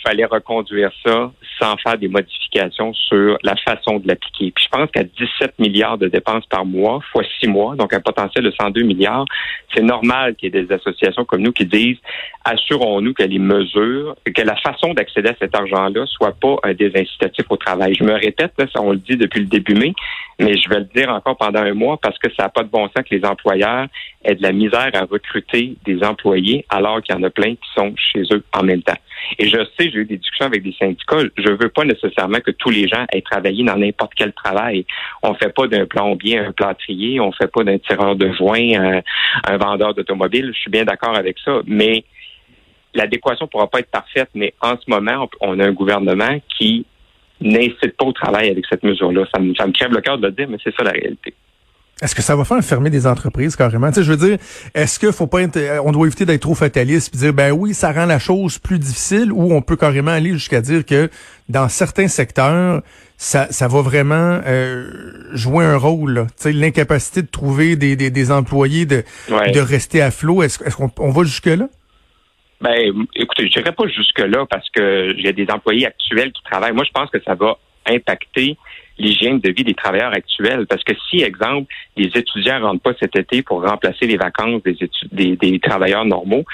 fallait 0.05 0.25
reconduire 0.25 0.91
ça 1.05 1.31
sans 1.61 1.76
faire 1.76 1.99
des 1.99 2.08
modifications 2.08 2.93
sur 2.94 3.38
la 3.43 3.55
façon 3.56 3.99
de 3.99 4.08
l'appliquer. 4.08 4.50
Puis 4.50 4.64
je 4.64 4.69
pense 4.69 4.91
qu'à 4.91 5.05
17 5.05 5.58
milliards 5.58 5.99
de 5.99 6.08
dépenses 6.08 6.47
par 6.47 6.64
mois, 6.64 7.00
fois 7.12 7.23
six 7.38 7.49
mois, 7.49 7.76
donc 7.76 7.93
un 7.93 8.00
potentiel 8.00 8.44
de 8.44 8.50
102 8.50 8.82
milliards, 8.82 9.25
c'est 9.75 9.82
normal 9.82 10.35
qu'il 10.37 10.55
y 10.55 10.58
ait 10.58 10.62
des 10.62 10.73
associations 10.73 11.25
comme 11.25 11.43
nous 11.43 11.52
qui 11.52 11.67
disent 11.67 11.99
assurons-nous 12.44 13.12
que 13.14 13.23
les 13.23 13.38
mesures, 13.38 14.17
que 14.25 14.43
la 14.43 14.56
façon 14.56 14.94
d'accéder 14.94 15.31
à 15.31 15.35
cet 15.38 15.55
argent-là 15.55 16.06
soit 16.06 16.35
pas 16.41 16.56
un 16.62 16.73
désincitatif 16.73 17.44
au 17.50 17.56
travail. 17.56 17.94
Je 17.94 18.05
me 18.05 18.12
répète, 18.12 18.52
ça 18.56 18.81
on 18.81 18.93
le 18.93 18.99
dit 18.99 19.17
depuis 19.17 19.41
le 19.41 19.47
début 19.47 19.75
mai, 19.75 19.93
mais 20.38 20.56
je 20.56 20.69
vais 20.69 20.81
le 20.81 20.88
dire 20.94 21.11
encore 21.11 21.37
pendant 21.37 21.61
un 21.61 21.75
mois 21.75 21.99
parce 22.02 22.19
que 22.19 22.31
ça 22.35 22.44
n'a 22.44 22.49
pas 22.49 22.62
de 22.62 22.69
bon 22.69 22.85
sens 22.88 23.05
que 23.08 23.14
les 23.14 23.25
employeurs 23.25 23.87
aient 24.25 24.35
de 24.35 24.43
la 24.43 24.52
misère 24.52 24.91
à 24.94 25.05
recruter 25.05 25.76
des 25.85 26.02
employés 26.02 26.64
alors 26.69 27.02
qu'il 27.02 27.14
y 27.14 27.19
en 27.19 27.23
a 27.23 27.31
plein 27.31 27.55
qui 27.55 27.69
sont 27.76 27.94
chez 27.97 28.23
eux 28.32 28.43
en 28.55 28.62
même 28.62 28.82
temps. 28.82 28.99
Et 29.38 29.49
je 29.49 29.58
sais, 29.79 29.90
j'ai 29.91 29.99
eu 29.99 30.05
des 30.05 30.17
discussions 30.17 30.47
avec 30.47 30.63
des 30.63 30.73
syndicats. 30.73 31.19
Je 31.37 31.51
veux 31.51 31.69
pas 31.69 31.85
nécessairement 31.85 32.41
que 32.41 32.51
tous 32.51 32.71
les 32.71 32.89
gens 32.89 33.05
aient 33.13 33.23
travaillé 33.23 33.65
dans 33.65 33.77
n'importe 33.77 34.13
quel 34.15 34.33
travail. 34.33 34.85
On 35.23 35.35
fait 35.35 35.53
pas 35.55 35.67
d'un 35.67 35.87
plombier 35.87 36.39
un 36.39 36.53
plâtrier, 36.53 37.21
on 37.21 37.33
fait 37.33 37.50
pas 37.50 37.64
d'un 37.64 37.79
tireur 37.79 38.17
de 38.17 38.33
joint 38.33 39.03
un, 39.49 39.57
vendeur 39.57 39.95
d'automobile. 39.95 40.53
Je 40.55 40.61
suis 40.61 40.71
bien 40.71 40.85
d'accord 40.85 41.17
avec 41.17 41.38
ça, 41.45 41.61
mais 41.67 42.05
l'adéquation 42.95 43.47
pourra 43.47 43.69
pas 43.69 43.81
être 43.81 43.91
parfaite. 43.91 44.31
Mais 44.35 44.55
en 44.61 44.76
ce 44.76 44.88
moment, 44.88 45.29
on 45.41 45.59
a 45.59 45.67
un 45.67 45.73
gouvernement 45.73 46.41
qui 46.59 46.87
n'incite 47.41 47.97
pas 47.97 48.05
au 48.05 48.12
travail 48.12 48.50
avec 48.50 48.67
cette 48.67 48.83
mesure-là. 48.83 49.26
Ça 49.35 49.41
me, 49.41 49.55
ça 49.55 49.67
me 49.67 49.73
crève 49.73 49.93
le 49.93 50.00
cœur 50.00 50.19
de 50.19 50.26
le 50.26 50.33
dire, 50.33 50.49
mais 50.49 50.59
c'est 50.62 50.75
ça 50.75 50.85
la 50.85 50.93
réalité. 50.93 51.35
Est-ce 52.02 52.14
que 52.14 52.23
ça 52.23 52.35
va 52.35 52.45
faire 52.45 52.62
fermer 52.62 52.90
des 52.90 53.07
entreprises 53.07 53.57
carrément? 53.57 53.88
Tu 53.88 53.97
sais, 53.97 54.02
je 54.02 54.12
veux 54.12 54.28
dire, 54.28 54.38
est-ce 54.75 54.99
qu'il 54.99 55.12
faut 55.12 55.26
pas 55.26 55.42
être, 55.42 55.59
on 55.85 55.92
doit 55.92 56.07
éviter 56.07 56.25
d'être 56.25 56.40
trop 56.40 56.54
fataliste 56.54 57.14
et 57.14 57.19
dire, 57.19 57.35
ben 57.35 57.52
oui, 57.52 57.75
ça 57.75 57.92
rend 57.92 58.07
la 58.07 58.19
chose 58.19 58.59
plus 58.59 58.78
difficile 58.78 59.33
ou 59.33 59.52
on 59.52 59.61
peut 59.61 59.76
carrément 59.76 60.11
aller 60.11 60.33
jusqu'à 60.33 60.61
dire 60.61 60.87
que 60.87 61.11
dans 61.49 61.69
certains 61.69 62.09
secteurs, 62.09 62.83
ça, 63.19 63.49
ça 63.50 63.69
va 63.69 63.83
vraiment 63.83 64.40
euh, 64.47 65.12
jouer 65.33 65.64
un 65.64 65.76
rôle. 65.76 66.26
Tu 66.37 66.45
sais, 66.45 66.52
l'incapacité 66.52 67.21
de 67.21 67.26
trouver 67.26 67.76
des, 67.76 67.97
des, 67.97 68.11
des 68.11 68.33
employés, 68.33 68.87
de, 68.87 69.04
de 69.28 69.61
rester 69.61 70.00
à 70.00 70.11
flot. 70.11 70.42
Est-ce, 70.42 70.64
est-ce 70.64 70.76
qu'on 70.76 70.90
on 70.99 71.11
va 71.11 71.25
jusque-là? 71.25 71.69
Ben, 72.62 73.07
écoutez, 73.14 73.47
je 73.47 73.59
dirais 73.59 73.73
pas 73.73 73.85
jusque-là 73.88 74.47
parce 74.50 74.69
que 74.71 75.14
j'ai 75.19 75.33
des 75.33 75.47
employés 75.50 75.87
actuels 75.87 76.33
qui 76.33 76.42
travaillent. 76.45 76.73
Moi, 76.73 76.85
je 76.87 76.92
pense 76.92 77.11
que 77.11 77.23
ça 77.23 77.35
va 77.35 77.59
impacter 77.87 78.57
l'hygiène 79.00 79.40
de 79.40 79.50
vie 79.50 79.64
des 79.64 79.75
travailleurs 79.75 80.12
actuels. 80.12 80.66
Parce 80.66 80.85
que 80.85 80.92
si, 81.09 81.23
exemple, 81.23 81.73
les 81.97 82.11
étudiants 82.14 82.61
ne 82.61 82.64
rentrent 82.64 82.83
pas 82.83 82.95
cet 83.00 83.16
été 83.16 83.42
pour 83.42 83.66
remplacer 83.66 84.07
les 84.07 84.16
vacances 84.16 84.62
des, 84.62 85.37
des, 85.37 85.59
travailleurs 85.59 86.04
normaux, 86.04 86.45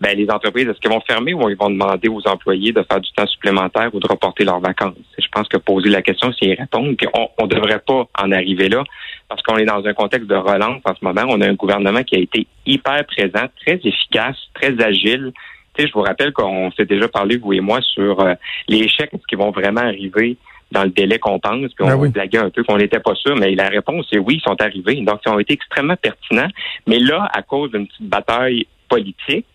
ben, 0.00 0.16
les 0.16 0.30
entreprises, 0.30 0.68
est-ce 0.68 0.78
qu'elles 0.80 0.92
vont 0.92 1.00
fermer 1.00 1.34
ou 1.34 1.48
ils 1.48 1.56
vont 1.56 1.70
demander 1.70 2.08
aux 2.08 2.26
employés 2.28 2.72
de 2.72 2.82
faire 2.82 3.00
du 3.00 3.10
temps 3.12 3.26
supplémentaire 3.26 3.90
ou 3.94 4.00
de 4.00 4.06
reporter 4.06 4.44
leurs 4.44 4.60
vacances? 4.60 4.94
Je 5.18 5.26
pense 5.32 5.48
que 5.48 5.56
poser 5.56 5.88
la 5.88 6.02
question, 6.02 6.32
c'est 6.38 6.46
y 6.46 6.54
répondre. 6.54 6.94
on 7.38 7.44
ne 7.44 7.48
devrait 7.48 7.80
pas 7.80 8.06
en 8.18 8.32
arriver 8.32 8.68
là 8.68 8.84
parce 9.28 9.42
qu'on 9.42 9.56
est 9.56 9.64
dans 9.64 9.84
un 9.84 9.94
contexte 9.94 10.28
de 10.28 10.34
relance 10.34 10.82
en 10.84 10.94
ce 10.94 11.04
moment. 11.04 11.22
On 11.28 11.40
a 11.40 11.48
un 11.48 11.54
gouvernement 11.54 12.02
qui 12.02 12.16
a 12.16 12.18
été 12.18 12.46
hyper 12.66 13.04
présent, 13.06 13.46
très 13.64 13.80
efficace, 13.82 14.36
très 14.54 14.80
agile. 14.82 15.32
je 15.78 15.92
vous 15.92 16.02
rappelle 16.02 16.32
qu'on 16.32 16.70
s'est 16.72 16.84
déjà 16.84 17.08
parlé, 17.08 17.36
vous 17.36 17.52
et 17.52 17.60
moi, 17.60 17.80
sur 17.80 18.20
euh, 18.20 18.34
les 18.68 18.78
échecs, 18.82 19.10
qu'ils 19.28 19.38
vont 19.38 19.50
vraiment 19.50 19.80
arriver 19.80 20.36
dans 20.74 20.84
le 20.84 20.90
délai 20.90 21.18
qu'on 21.18 21.38
pense, 21.38 21.72
puis 21.72 21.86
ben 21.86 21.96
on 21.96 22.08
blaguait 22.08 22.38
un 22.38 22.50
peu 22.50 22.64
qu'on 22.64 22.76
n'était 22.76 22.98
pas 22.98 23.14
sûr, 23.14 23.36
mais 23.36 23.54
la 23.54 23.68
réponse 23.68 24.06
est 24.12 24.18
oui, 24.18 24.36
ils 24.36 24.42
sont 24.42 24.60
arrivés. 24.60 25.00
Donc, 25.02 25.20
ils 25.24 25.30
ont 25.30 25.38
été 25.38 25.54
extrêmement 25.54 25.96
pertinents. 25.96 26.48
Mais 26.86 26.98
là, 26.98 27.28
à 27.32 27.42
cause 27.42 27.70
d'une 27.70 27.86
petite 27.86 28.08
bataille 28.08 28.66
politique, 28.88 29.46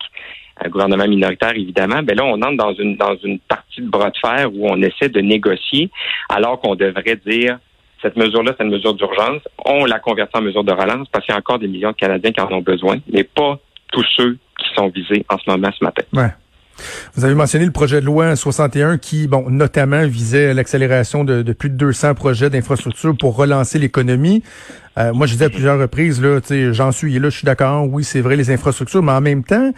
un 0.62 0.68
gouvernement 0.68 1.06
minoritaire 1.06 1.52
évidemment, 1.56 2.02
ben 2.02 2.16
là 2.16 2.24
on 2.24 2.34
entre 2.42 2.56
dans 2.56 2.74
une 2.74 2.96
dans 2.96 3.16
une 3.24 3.38
partie 3.38 3.80
de 3.80 3.88
bras 3.88 4.10
de 4.10 4.18
fer 4.18 4.50
où 4.52 4.68
on 4.68 4.80
essaie 4.82 5.08
de 5.08 5.20
négocier, 5.20 5.90
alors 6.28 6.60
qu'on 6.60 6.74
devrait 6.74 7.18
dire 7.26 7.58
cette 8.02 8.16
mesure-là, 8.16 8.54
c'est 8.56 8.64
une 8.64 8.70
mesure 8.70 8.94
d'urgence. 8.94 9.42
On 9.64 9.84
la 9.84 9.98
convertit 9.98 10.36
en 10.36 10.42
mesure 10.42 10.64
de 10.64 10.72
relance 10.72 11.08
parce 11.08 11.24
qu'il 11.24 11.32
y 11.32 11.36
a 11.36 11.38
encore 11.38 11.58
des 11.58 11.68
millions 11.68 11.90
de 11.90 11.96
Canadiens 11.96 12.32
qui 12.32 12.40
en 12.40 12.50
ont 12.52 12.62
besoin, 12.62 12.96
mais 13.12 13.24
pas 13.24 13.58
tous 13.92 14.06
ceux 14.16 14.38
qui 14.58 14.74
sont 14.74 14.88
visés 14.88 15.24
en 15.28 15.38
ce 15.38 15.50
moment 15.50 15.70
ce 15.78 15.84
matin. 15.84 16.02
Ouais. 16.12 16.30
Vous 17.14 17.24
avez 17.24 17.34
mentionné 17.34 17.64
le 17.64 17.72
projet 17.72 18.00
de 18.00 18.06
loi 18.06 18.36
61 18.36 18.98
qui, 18.98 19.26
bon, 19.26 19.50
notamment 19.50 20.06
visait 20.06 20.54
l'accélération 20.54 21.24
de, 21.24 21.42
de, 21.42 21.52
plus 21.52 21.70
de 21.70 21.76
200 21.76 22.14
projets 22.14 22.50
d'infrastructure 22.50 23.16
pour 23.16 23.36
relancer 23.36 23.78
l'économie. 23.78 24.42
Euh, 24.98 25.12
moi, 25.12 25.26
je 25.26 25.32
disais 25.32 25.46
à 25.46 25.50
plusieurs 25.50 25.78
reprises, 25.78 26.20
là, 26.20 26.40
j'en 26.72 26.92
suis 26.92 27.18
là, 27.18 27.30
je 27.30 27.36
suis 27.36 27.46
d'accord, 27.46 27.88
oui, 27.88 28.04
c'est 28.04 28.20
vrai, 28.20 28.36
les 28.36 28.50
infrastructures, 28.50 29.02
mais 29.02 29.12
en 29.12 29.20
même 29.20 29.44
temps, 29.44 29.72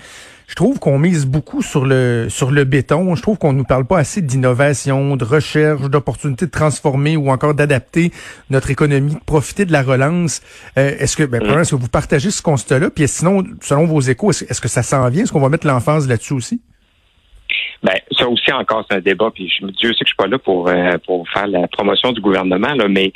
je 0.53 0.55
trouve 0.55 0.79
qu'on 0.79 0.99
mise 0.99 1.25
beaucoup 1.25 1.63
sur 1.63 1.87
le 1.87 2.27
sur 2.29 2.51
le 2.51 2.65
béton. 2.65 3.15
Je 3.15 3.23
trouve 3.23 3.39
qu'on 3.39 3.55
nous 3.55 3.65
parle 3.65 3.87
pas 3.87 3.99
assez 3.99 4.21
d'innovation, 4.21 5.17
de 5.17 5.25
recherche, 5.25 5.81
d'opportunités 5.83 6.45
de 6.45 6.51
transformer 6.51 7.17
ou 7.17 7.31
encore 7.31 7.55
d'adapter 7.55 8.13
notre 8.51 8.71
économie, 8.71 9.15
de 9.15 9.21
profiter 9.25 9.65
de 9.65 9.73
la 9.73 9.83
relance. 9.83 10.43
Euh, 10.77 10.95
est-ce 10.99 11.17
que, 11.17 11.23
ben, 11.23 11.41
est-ce 11.43 11.71
que 11.71 11.77
vous 11.77 11.89
partagez 11.89 12.31
ce 12.31 12.43
constat-là? 12.43 12.91
Puis 12.91 13.09
sinon, 13.09 13.45
selon 13.63 13.87
vos 13.87 14.01
échos, 14.01 14.31
est-ce, 14.31 14.61
que 14.61 14.69
ça 14.69 14.83
s'en 14.83 15.09
vient? 15.09 15.23
Est-ce 15.23 15.33
qu'on 15.33 15.41
va 15.41 15.49
mettre 15.49 15.67
l'emphase 15.67 16.07
là-dessus 16.07 16.35
aussi? 16.35 16.61
Ben, 17.83 17.95
ça 18.13 18.29
aussi 18.29 18.53
encore, 18.53 18.85
c'est 18.89 18.97
un 18.97 19.01
débat. 19.01 19.31
Puis 19.35 19.53
Dieu 19.79 19.93
sait 19.93 20.05
que 20.05 20.07
je 20.07 20.15
suis 20.15 20.17
pas 20.17 20.27
là 20.27 20.39
pour 20.39 20.69
euh, 20.69 20.99
pour 21.07 21.29
faire 21.29 21.47
la 21.47 21.67
promotion 21.69 22.13
du 22.13 22.21
gouvernement, 22.21 22.75
là, 22.75 22.89
mais 22.89 23.13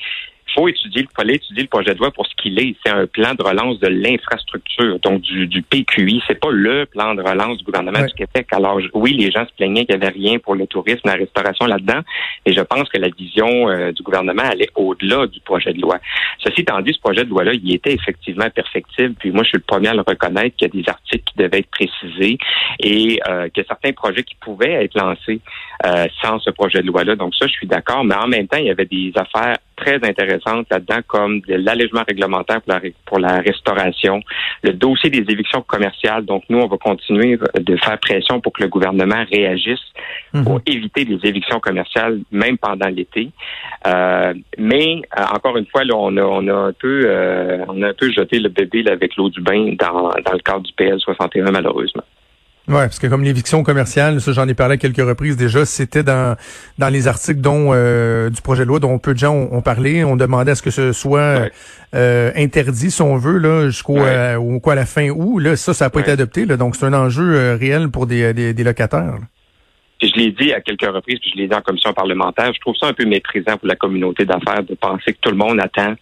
faut 0.54 0.68
étudier, 0.68 1.02
il 1.02 1.08
fallait 1.16 1.34
étudier 1.34 1.62
le 1.62 1.68
projet 1.68 1.94
de 1.94 1.98
loi 1.98 2.10
pour 2.10 2.26
ce 2.26 2.34
qu'il 2.36 2.58
est. 2.58 2.76
C'est 2.84 2.92
un 2.92 3.06
plan 3.06 3.34
de 3.34 3.42
relance 3.42 3.78
de 3.80 3.88
l'infrastructure, 3.88 4.98
donc 5.00 5.20
du, 5.22 5.46
du 5.46 5.62
PQI. 5.62 6.22
C'est 6.26 6.40
pas 6.40 6.50
le 6.50 6.86
plan 6.86 7.14
de 7.14 7.22
relance 7.22 7.58
du 7.58 7.64
gouvernement 7.64 8.04
du 8.04 8.12
Québec. 8.14 8.46
Alors 8.52 8.78
oui, 8.94 9.14
les 9.14 9.30
gens 9.30 9.46
se 9.46 9.52
plaignaient 9.54 9.84
qu'il 9.84 9.98
n'y 9.98 10.04
avait 10.04 10.12
rien 10.12 10.38
pour 10.38 10.54
le 10.54 10.66
tourisme, 10.66 11.00
la 11.04 11.14
restauration 11.14 11.66
là-dedans, 11.66 12.00
et 12.44 12.52
je 12.52 12.60
pense 12.60 12.88
que 12.88 12.98
la 12.98 13.08
vision 13.08 13.68
euh, 13.68 13.92
du 13.92 14.02
gouvernement 14.02 14.42
allait 14.42 14.70
au-delà 14.74 15.26
du 15.26 15.40
projet 15.40 15.72
de 15.72 15.80
loi. 15.80 15.98
Ceci 16.38 16.62
étant 16.62 16.80
dit, 16.80 16.92
ce 16.92 17.00
projet 17.00 17.24
de 17.24 17.30
loi-là, 17.30 17.52
il 17.54 17.74
était 17.74 17.92
effectivement 17.92 18.48
perfectible. 18.50 19.14
Puis 19.18 19.30
moi, 19.30 19.42
je 19.42 19.50
suis 19.50 19.58
le 19.58 19.64
premier 19.66 19.88
à 19.88 19.94
le 19.94 20.04
reconnaître 20.06 20.56
qu'il 20.56 20.68
y 20.68 20.78
a 20.78 20.82
des 20.82 20.88
articles 20.88 21.24
qui 21.24 21.38
devaient 21.38 21.58
être 21.58 21.70
précisés 21.70 22.38
et 22.80 23.20
euh, 23.28 23.48
que 23.54 23.62
certains 23.64 23.92
projets 23.92 24.22
qui 24.22 24.36
pouvaient 24.36 24.84
être 24.84 24.94
lancés 24.94 25.40
euh, 25.84 26.06
sans 26.22 26.38
ce 26.38 26.50
projet 26.50 26.80
de 26.80 26.86
loi-là. 26.86 27.16
Donc 27.16 27.34
ça, 27.34 27.46
je 27.46 27.52
suis 27.52 27.66
d'accord. 27.66 28.04
Mais 28.04 28.14
en 28.14 28.28
même 28.28 28.46
temps, 28.48 28.58
il 28.58 28.66
y 28.66 28.70
avait 28.70 28.86
des 28.86 29.12
affaires 29.16 29.56
très 29.76 29.96
intéressantes 29.96 30.66
là-dedans, 30.70 31.00
comme 31.06 31.40
de 31.40 31.54
l'allègement 31.54 32.02
réglementaire 32.06 32.62
pour 32.62 32.72
la, 32.72 32.80
pour 33.04 33.18
la 33.18 33.40
restauration, 33.40 34.20
le 34.62 34.72
dossier 34.72 35.10
des 35.10 35.30
évictions 35.32 35.62
commerciales. 35.62 36.24
Donc, 36.24 36.44
nous, 36.48 36.58
on 36.58 36.66
va 36.66 36.76
continuer 36.78 37.38
de 37.54 37.76
faire 37.76 37.98
pression 37.98 38.40
pour 38.40 38.52
que 38.52 38.62
le 38.62 38.68
gouvernement 38.68 39.24
réagisse 39.30 39.80
mhm. 40.32 40.44
pour 40.44 40.60
éviter 40.66 41.04
des 41.04 41.18
évictions 41.28 41.60
commerciales, 41.60 42.20
même 42.32 42.58
pendant 42.58 42.88
l'été. 42.88 43.30
Euh, 43.86 44.34
mais, 44.58 45.02
euh, 45.18 45.22
encore 45.34 45.56
une 45.56 45.66
fois, 45.66 45.84
là, 45.84 45.94
on 45.96 46.16
a, 46.16 46.22
on 46.22 46.48
a 46.48 46.54
un 46.54 46.72
peu, 46.72 47.02
euh, 47.06 47.64
on 47.68 47.82
a 47.82 47.88
un 47.88 47.94
peu 47.94 48.10
jeté 48.10 48.38
le 48.38 48.48
bébé 48.48 48.84
avec 48.90 49.16
l'eau 49.16 49.28
du 49.28 49.40
bain 49.40 49.74
dans, 49.78 50.08
dans 50.08 50.32
le 50.32 50.40
cadre 50.40 50.62
du 50.62 50.72
PL 50.72 50.98
61, 50.98 51.50
malheureusement. 51.50 52.02
Ouais, 52.68 52.82
parce 52.82 52.98
que 52.98 53.06
comme 53.06 53.22
l'éviction 53.22 53.62
commerciale, 53.62 54.20
ça 54.20 54.32
j'en 54.32 54.48
ai 54.48 54.54
parlé 54.54 54.74
à 54.74 54.76
quelques 54.76 54.96
reprises 54.96 55.36
déjà, 55.36 55.64
c'était 55.64 56.02
dans 56.02 56.36
dans 56.78 56.88
les 56.88 57.06
articles 57.06 57.40
dont 57.40 57.68
euh, 57.72 58.28
du 58.28 58.42
projet 58.42 58.64
de 58.64 58.68
loi 58.68 58.80
dont 58.80 58.98
peu 58.98 59.14
de 59.14 59.18
gens 59.18 59.34
ont, 59.34 59.62
parlé. 59.62 60.02
On 60.02 60.16
demandait 60.16 60.50
à 60.50 60.54
ce 60.56 60.62
que 60.62 60.72
ce 60.72 60.92
soit 60.92 61.48
euh, 61.94 62.32
interdit, 62.34 62.90
si 62.90 63.02
on 63.02 63.16
veut, 63.16 63.38
là, 63.38 63.66
jusqu'au 63.66 63.98
euh, 63.98 64.58
quoi 64.58 64.72
à 64.72 64.76
la 64.76 64.86
fin 64.86 65.08
août. 65.10 65.38
Là, 65.38 65.54
ça, 65.54 65.74
ça 65.74 65.84
n'a 65.84 65.90
pas 65.90 66.00
été 66.00 66.10
adopté. 66.10 66.44
Là, 66.44 66.56
donc 66.56 66.74
c'est 66.74 66.86
un 66.86 66.92
enjeu 66.92 67.54
réel 67.54 67.88
pour 67.88 68.06
des, 68.06 68.34
des, 68.34 68.64
locataires. 68.64 69.18
je 70.02 70.12
l'ai 70.16 70.32
dit 70.32 70.52
à 70.52 70.60
quelques 70.60 70.92
reprises, 70.92 71.20
puis 71.20 71.30
je 71.34 71.40
l'ai 71.40 71.46
dit 71.46 71.54
en 71.54 71.60
commission 71.60 71.92
parlementaire, 71.92 72.52
je 72.52 72.58
trouve 72.58 72.74
ça 72.74 72.88
un 72.88 72.94
peu 72.94 73.04
méprisant 73.04 73.58
pour 73.58 73.68
la 73.68 73.76
communauté 73.76 74.24
d'affaires 74.24 74.64
de 74.64 74.74
penser 74.74 75.12
que 75.12 75.18
tout 75.20 75.30
le 75.30 75.36
monde 75.36 75.60
attend 75.60 75.94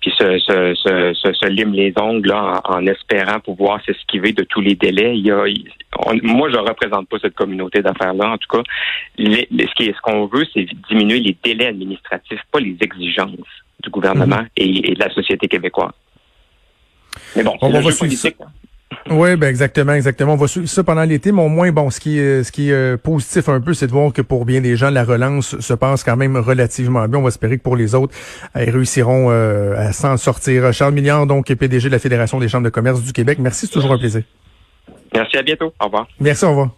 puis 0.00 0.10
se, 0.16 0.38
se, 0.38 0.74
se, 0.74 1.32
se, 1.32 1.46
lime 1.48 1.72
les 1.74 1.92
ongles 2.00 2.32
en, 2.32 2.86
espérant 2.86 3.38
pouvoir 3.40 3.84
s'esquiver 3.84 4.32
de 4.32 4.44
tous 4.44 4.62
les 4.62 4.74
délais. 4.74 5.16
Il 5.18 5.26
y 5.26 5.30
a, 5.30 5.44
moi, 6.22 6.50
je 6.50 6.56
représente 6.56 7.08
pas 7.08 7.18
cette 7.20 7.34
communauté 7.34 7.82
d'affaires-là. 7.82 8.30
En 8.30 8.38
tout 8.38 8.48
cas, 8.48 8.62
ce 9.18 9.74
qui 9.74 9.84
ce 9.84 10.00
qu'on 10.02 10.26
veut, 10.26 10.46
c'est 10.54 10.66
diminuer 10.88 11.20
les 11.20 11.36
délais 11.44 11.66
administratifs, 11.66 12.40
pas 12.50 12.60
les 12.60 12.76
exigences 12.80 13.36
du 13.82 13.90
gouvernement 13.90 14.40
mhm. 14.40 14.48
et, 14.56 14.94
de 14.94 15.00
la 15.00 15.10
société 15.10 15.48
québécoise. 15.48 15.92
Mais 17.36 17.42
bon, 17.42 17.56
le 17.62 17.80
jeu 17.82 17.96
politique. 17.98 18.36
Hein. 18.40 18.46
Oui, 19.08 19.36
ben 19.36 19.48
exactement, 19.48 19.94
exactement. 19.94 20.34
On 20.34 20.36
va 20.36 20.46
suivre 20.46 20.68
ça 20.68 20.84
pendant 20.84 21.04
l'été, 21.04 21.32
mais 21.32 21.42
au 21.42 21.48
moins, 21.48 21.72
bon, 21.72 21.88
ce 21.90 22.00
qui 22.00 22.18
est, 22.18 22.44
ce 22.44 22.52
qui 22.52 22.70
est 22.70 22.72
euh, 22.72 22.96
positif 22.96 23.48
un 23.48 23.60
peu, 23.60 23.72
c'est 23.72 23.86
de 23.86 23.92
voir 23.92 24.12
que 24.12 24.20
pour 24.20 24.44
bien 24.44 24.60
des 24.60 24.76
gens, 24.76 24.90
la 24.90 25.04
relance 25.04 25.58
se 25.58 25.74
passe 25.74 26.04
quand 26.04 26.16
même 26.16 26.36
relativement 26.36 27.08
bien. 27.08 27.18
On 27.18 27.22
va 27.22 27.28
espérer 27.28 27.56
que 27.56 27.62
pour 27.62 27.76
les 27.76 27.94
autres, 27.94 28.14
ils 28.54 28.70
réussiront 28.70 29.28
euh, 29.30 29.74
à 29.76 29.92
s'en 29.92 30.16
sortir. 30.16 30.72
Charles 30.72 30.94
Milliard, 30.94 31.26
donc 31.26 31.46
PDG 31.52 31.88
de 31.88 31.94
la 31.94 31.98
Fédération 31.98 32.38
des 32.38 32.48
chambres 32.48 32.64
de 32.64 32.70
commerce 32.70 33.02
du 33.02 33.12
Québec. 33.12 33.38
Merci, 33.40 33.66
c'est 33.66 33.72
toujours 33.72 33.92
un 33.92 33.98
plaisir. 33.98 34.22
Merci, 35.14 35.36
à 35.36 35.42
bientôt. 35.42 35.72
Au 35.80 35.86
revoir. 35.86 36.06
Merci, 36.20 36.44
au 36.44 36.50
revoir. 36.50 36.70